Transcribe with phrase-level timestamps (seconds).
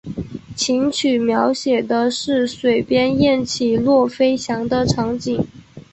[0.55, 5.45] 琴曲描写的是水边雁起落飞翔的场景。